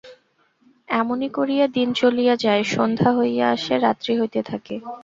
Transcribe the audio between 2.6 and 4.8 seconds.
সন্ধ্যা হইয়া আসে, রাত্রি হইতে থাকে।